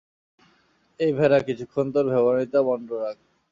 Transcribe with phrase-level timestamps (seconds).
[0.99, 3.17] এই ভেড়া, কিছুক্ষণ তোর ভ্যাবানিটা বন্ধ রাখ।